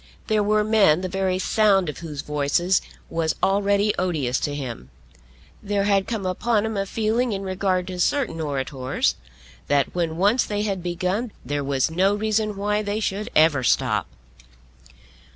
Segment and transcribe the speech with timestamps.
[0.25, 4.89] There were men the very sound of whose voices was already odious to him.
[5.61, 9.13] There had come upon him a feeling in regard to certain orators,
[9.67, 14.07] that when once they had begun there was no reason why they should ever stop.